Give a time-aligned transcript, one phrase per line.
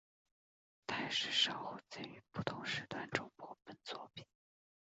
[0.87, 4.25] 台视稍后曾于不同时段重播本作品。